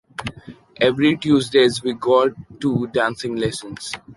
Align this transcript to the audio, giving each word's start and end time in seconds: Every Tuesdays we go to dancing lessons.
Every 0.77 1.15
Tuesdays 1.15 1.83
we 1.83 1.93
go 1.93 2.33
to 2.61 2.87
dancing 2.87 3.35
lessons. 3.35 3.93